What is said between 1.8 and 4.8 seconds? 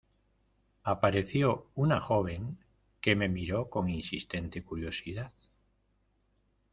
joven que me miró con insistente